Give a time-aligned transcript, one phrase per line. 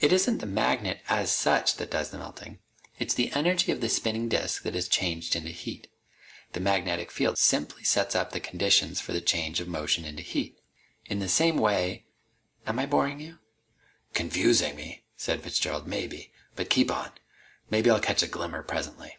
[0.00, 2.60] It isn't the magnet, as such, that does the melting.
[3.00, 5.88] It's the energy of the spinning disk that is changed into heat.
[6.52, 10.60] The magnetic field simply sets up the conditions for the change of motion into heat.
[11.06, 12.04] In the same way...
[12.68, 13.40] am I boring you?"
[14.14, 16.30] "Confusing me," said Fitzgerald, "maybe.
[16.54, 17.10] But keep on.
[17.68, 19.16] Maybe I'll catch a glimmer presently."